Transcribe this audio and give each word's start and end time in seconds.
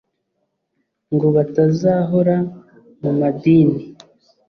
ngo 1.13 1.27
batazahora 1.35 2.35
mu 3.01 3.11
madini 3.19 3.83